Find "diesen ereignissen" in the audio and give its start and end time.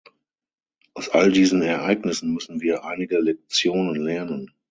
1.31-2.33